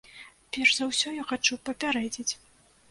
[0.57, 2.29] Перш за ўсё я хачу папярэдзіць.